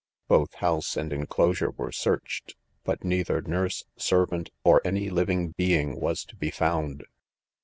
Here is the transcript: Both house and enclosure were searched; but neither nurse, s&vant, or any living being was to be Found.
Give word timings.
Both 0.27 0.55
house 0.55 0.97
and 0.97 1.13
enclosure 1.13 1.69
were 1.69 1.91
searched; 1.91 2.55
but 2.83 3.03
neither 3.03 3.39
nurse, 3.43 3.83
s&vant, 3.99 4.49
or 4.63 4.81
any 4.83 5.11
living 5.11 5.49
being 5.49 5.99
was 5.99 6.25
to 6.25 6.35
be 6.35 6.49
Found. 6.49 7.03